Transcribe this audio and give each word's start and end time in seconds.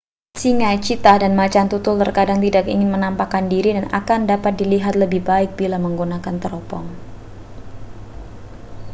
singa 0.41 0.71
cheetah 0.85 1.17
dan 1.23 1.33
macan 1.39 1.65
tutul 1.71 1.95
terkadang 2.03 2.39
tidak 2.45 2.65
ingin 2.73 2.89
menampakkan 2.95 3.43
diri 3.53 3.69
dan 3.77 3.85
akan 3.99 4.19
dapat 4.31 4.53
dilihat 4.59 4.93
lebih 5.01 5.21
baik 5.29 5.49
bila 5.59 5.77
menggunakan 5.85 6.35
teropong 6.43 6.85